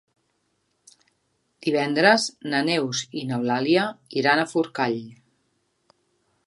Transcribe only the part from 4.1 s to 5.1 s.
iran a Forcall.